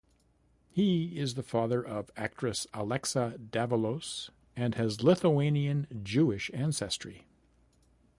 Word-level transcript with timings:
He 0.71 1.15
is 1.19 1.35
the 1.35 1.43
father 1.43 1.79
of 1.85 2.09
actress 2.17 2.65
Alexa 2.73 3.35
Davalos 3.51 4.31
and 4.55 4.73
has 4.73 5.03
Lithuanian-Jewish 5.03 6.49
ancestry. 6.55 7.27